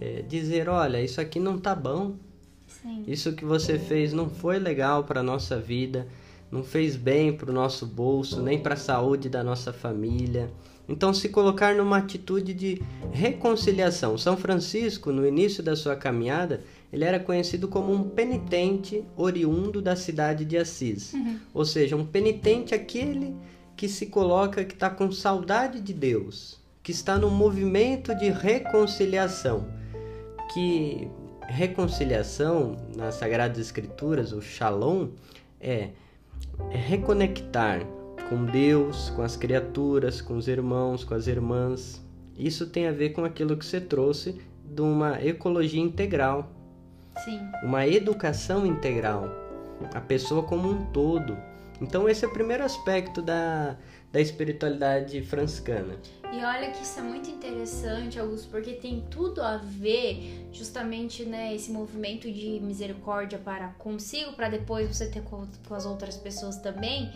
[0.00, 2.14] é, dizer, olha, isso aqui não tá bom,
[2.66, 3.04] Sim.
[3.06, 6.06] isso que você fez não foi legal para nossa vida,
[6.54, 10.48] não fez bem para o nosso bolso, nem para a saúde da nossa família.
[10.88, 14.16] Então, se colocar numa atitude de reconciliação.
[14.16, 16.62] São Francisco, no início da sua caminhada,
[16.92, 21.12] ele era conhecido como um penitente oriundo da cidade de Assis.
[21.12, 21.40] Uhum.
[21.52, 23.34] Ou seja, um penitente aquele
[23.76, 29.66] que se coloca que está com saudade de Deus, que está no movimento de reconciliação.
[30.52, 31.08] Que
[31.48, 35.08] reconciliação nas Sagradas Escrituras, o Shalom,
[35.60, 36.03] é, é
[36.70, 37.86] reconectar
[38.28, 42.02] com Deus, com as criaturas, com os irmãos, com as irmãs.
[42.36, 46.50] Isso tem a ver com aquilo que você trouxe de uma ecologia integral.
[47.24, 47.40] Sim.
[47.62, 49.28] Uma educação integral.
[49.94, 51.36] A pessoa como um todo.
[51.80, 53.76] Então esse é o primeiro aspecto da,
[54.12, 55.96] da espiritualidade franciscana.
[56.34, 61.54] E olha que isso é muito interessante, Augusto, porque tem tudo a ver justamente né,
[61.54, 66.56] esse movimento de misericórdia para consigo, para depois você ter com, com as outras pessoas
[66.56, 67.12] também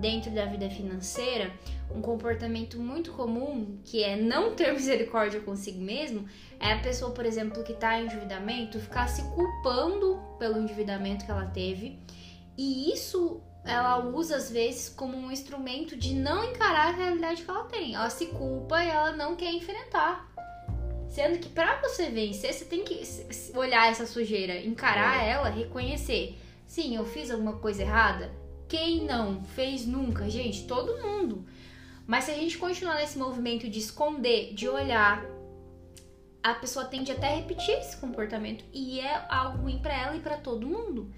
[0.00, 1.52] dentro da vida financeira,
[1.94, 6.26] um comportamento muito comum que é não ter misericórdia consigo mesmo,
[6.58, 11.30] é a pessoa, por exemplo, que está em endividamento, ficar se culpando pelo endividamento que
[11.30, 11.98] ela teve.
[12.56, 17.50] E isso ela usa às vezes como um instrumento de não encarar a realidade que
[17.50, 17.94] ela tem.
[17.94, 20.30] Ela se culpa e ela não quer enfrentar.
[21.08, 23.02] Sendo que para você vencer, você tem que
[23.54, 25.30] olhar essa sujeira, encarar é.
[25.30, 26.38] ela, reconhecer.
[26.66, 28.32] Sim, eu fiz alguma coisa errada.
[28.66, 30.28] Quem não fez nunca?
[30.30, 31.46] Gente, todo mundo.
[32.06, 35.24] Mas se a gente continuar nesse movimento de esconder, de olhar,
[36.42, 40.20] a pessoa tende até a repetir esse comportamento e é algo ruim para ela e
[40.20, 41.12] para todo mundo.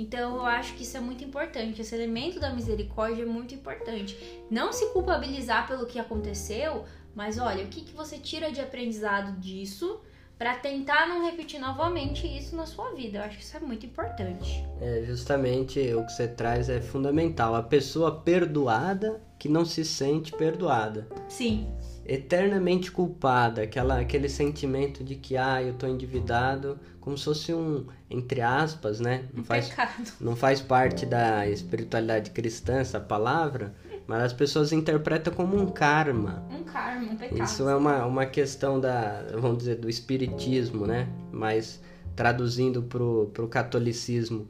[0.00, 1.82] Então eu acho que isso é muito importante.
[1.82, 4.16] Esse elemento da misericórdia é muito importante.
[4.50, 9.38] Não se culpabilizar pelo que aconteceu, mas olha, o que, que você tira de aprendizado
[9.38, 10.00] disso
[10.40, 13.18] para tentar não repetir novamente isso na sua vida.
[13.18, 14.64] Eu acho que isso é muito importante.
[14.80, 17.54] É, justamente o que você traz é fundamental.
[17.54, 21.06] A pessoa perdoada que não se sente perdoada.
[21.28, 21.70] Sim
[22.06, 27.86] eternamente culpada, aquela, aquele sentimento de que ah, eu estou endividado, como se fosse um,
[28.10, 29.26] entre aspas, né?
[29.32, 30.12] Não um faz, pecado.
[30.20, 33.72] Não faz parte da espiritualidade cristã essa palavra,
[34.10, 36.44] mas as pessoas interpretam como um karma.
[36.50, 37.42] Um karma, um pecado.
[37.42, 41.08] Isso é uma, uma questão da, vamos dizer, do espiritismo, né?
[41.30, 41.80] Mas
[42.16, 44.48] traduzindo pro, pro catolicismo.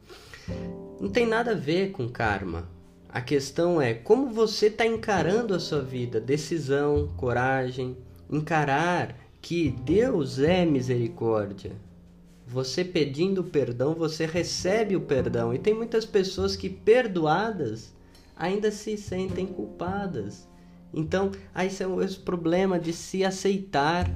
[0.99, 2.67] Não tem nada a ver com karma
[3.13, 7.97] a questão é como você está encarando a sua vida, decisão, coragem,
[8.29, 11.73] encarar que Deus é misericórdia.
[12.47, 15.53] Você pedindo perdão, você recebe o perdão.
[15.53, 17.93] E tem muitas pessoas que, perdoadas,
[18.41, 20.49] ainda se sentem culpadas.
[20.91, 24.09] Então, aí é o problema de se aceitar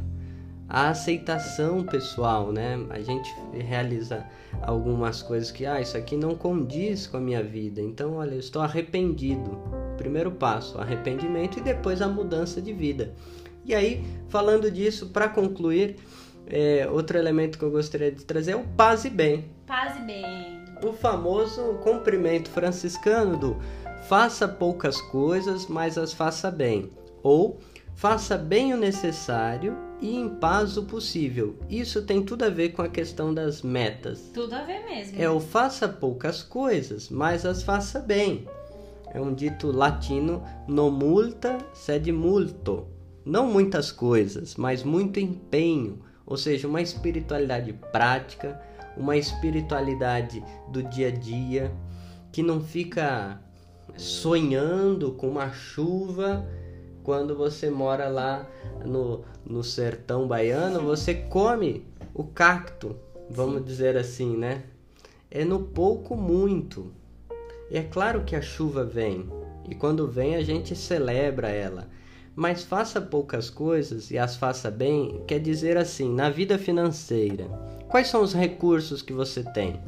[0.68, 2.84] a aceitação pessoal, né?
[2.90, 4.26] A gente realiza
[4.64, 7.80] algumas coisas que, ah, isso aqui não condiz com a minha vida.
[7.80, 9.60] Então, olha, eu estou arrependido.
[9.96, 13.14] Primeiro passo, arrependimento e depois a mudança de vida.
[13.64, 15.98] E aí, falando disso, para concluir,
[16.48, 19.46] é, outro elemento que eu gostaria de trazer é o paz e bem.
[19.68, 20.66] Paz e bem.
[20.84, 23.58] O famoso cumprimento franciscano do
[24.08, 26.92] faça poucas coisas, mas as faça bem.
[27.24, 27.60] Ou
[27.96, 31.56] faça bem o necessário e em paz o possível.
[31.70, 34.30] Isso tem tudo a ver com a questão das metas.
[34.34, 35.20] Tudo a ver mesmo.
[35.20, 38.48] É o faça poucas coisas, mas as faça bem.
[39.12, 42.88] É um dito latino no multa sed multo.
[43.26, 48.62] Não muitas coisas, mas muito empenho, ou seja, uma espiritualidade prática,
[48.96, 51.72] uma espiritualidade do dia a dia
[52.32, 53.42] que não fica
[53.98, 56.46] sonhando com uma chuva
[57.04, 58.50] quando você mora lá
[58.84, 62.96] no, no sertão baiano, você come o cacto,
[63.30, 63.64] vamos Sim.
[63.64, 64.64] dizer assim, né?
[65.30, 66.92] É no pouco muito.
[67.70, 69.30] E é claro que a chuva vem,
[69.70, 71.88] e quando vem a gente celebra ela.
[72.36, 77.46] Mas faça poucas coisas e as faça bem, quer dizer assim, na vida financeira,
[77.88, 79.80] quais são os recursos que você tem?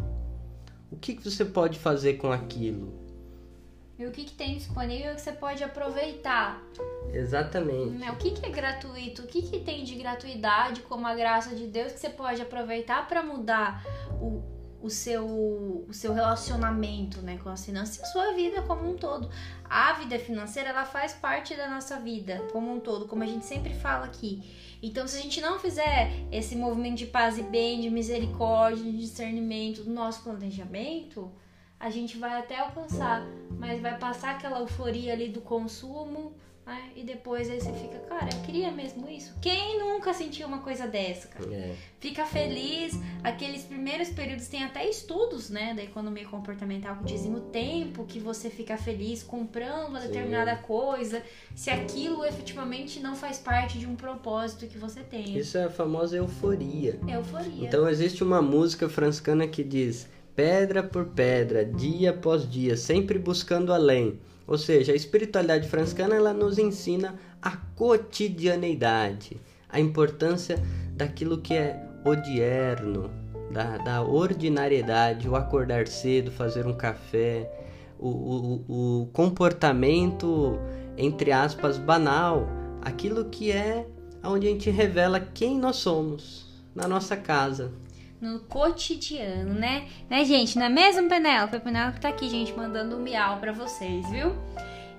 [0.91, 3.06] O que, que você pode fazer com aquilo?
[3.97, 6.63] E o que, que tem disponível que você pode aproveitar.
[7.11, 8.07] Exatamente.
[8.09, 9.23] O que, que é gratuito?
[9.23, 13.07] O que, que tem de gratuidade como a graça de Deus que você pode aproveitar
[13.07, 13.83] para mudar
[14.21, 14.43] o,
[14.79, 18.95] o, seu, o seu relacionamento né, com as finanças e a sua vida como um
[18.95, 19.29] todo.
[19.67, 23.45] A vida financeira ela faz parte da nossa vida como um todo, como a gente
[23.45, 24.43] sempre fala aqui.
[24.81, 28.95] Então, se a gente não fizer esse movimento de paz e bem, de misericórdia, de
[28.95, 31.31] discernimento do nosso planejamento,
[31.79, 36.33] a gente vai até alcançar, mas vai passar aquela euforia ali do consumo,
[36.67, 36.91] né?
[36.97, 39.33] E depois aí você fica, cara, eu queria mesmo isso.
[39.41, 41.49] Quem nunca sentiu uma coisa dessa, cara?
[41.49, 41.73] É.
[41.97, 42.99] Fica feliz.
[43.23, 48.19] Aqueles primeiros períodos tem até estudos, né, da economia comportamental que dizem o tempo que
[48.19, 50.07] você fica feliz comprando uma Sim.
[50.07, 51.23] determinada coisa,
[51.55, 55.37] se aquilo efetivamente não faz parte de um propósito que você tem.
[55.37, 56.99] Isso é a famosa euforia.
[57.07, 57.65] Euforia.
[57.65, 60.07] Então existe uma música franciscana que diz:
[60.37, 64.19] pedra por pedra, dia após dia, sempre buscando além.
[64.45, 70.63] Ou seja, a espiritualidade franciscana ela nos ensina a cotidianeidade, a importância
[70.95, 73.09] daquilo que é odierno,
[73.51, 77.51] da, da ordinariedade, o acordar cedo, fazer um café,
[77.97, 80.59] o, o, o comportamento,
[80.95, 82.47] entre aspas, banal,
[82.83, 83.87] aquilo que é
[84.23, 87.71] onde a gente revela quem nós somos na nossa casa.
[88.21, 89.87] No cotidiano, né?
[90.09, 90.57] Né, gente?
[90.57, 91.55] Não é mesmo, Penélope?
[91.55, 94.35] A Penélope tá aqui, gente, mandando um miau pra vocês, viu?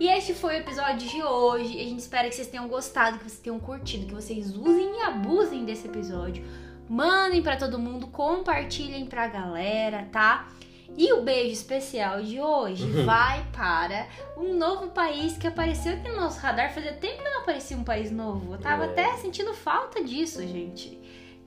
[0.00, 1.80] E este foi o episódio de hoje.
[1.80, 5.02] A gente espera que vocês tenham gostado, que vocês tenham curtido, que vocês usem e
[5.02, 6.44] abusem desse episódio.
[6.88, 10.48] Mandem pra todo mundo, compartilhem pra galera, tá?
[10.96, 14.06] E o beijo especial de hoje vai para
[14.36, 16.72] um novo país que apareceu aqui no nosso radar.
[16.72, 18.54] Fazia tempo que não aparecia um país novo.
[18.54, 18.86] Eu tava É.
[18.86, 20.96] até sentindo falta disso, gente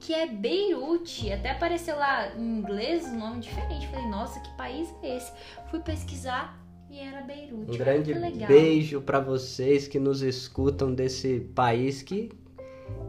[0.02, 1.32] que é Beirute.
[1.32, 3.88] Até apareceu lá em inglês um nome diferente.
[3.88, 5.32] Falei, nossa, que país é esse?
[5.70, 7.72] Fui pesquisar e era Beirute.
[7.72, 8.14] Um grande
[8.45, 12.30] beijo para vocês que nos escutam desse país que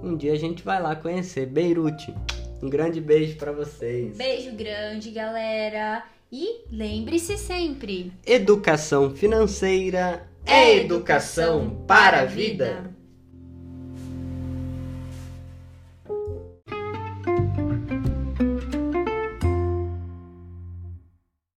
[0.02, 2.14] um dia a gente vai lá conhecer, Beirute.
[2.62, 4.16] Um grande beijo para vocês.
[4.16, 6.04] Beijo grande, galera.
[6.30, 12.94] E lembre-se sempre: Educação financeira é educação para a vida.